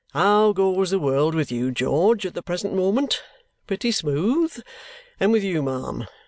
[0.13, 3.21] How goes the world with you, George, at the present moment?
[3.67, 4.59] Pretty smooth?
[5.19, 6.07] And with you, ma'am?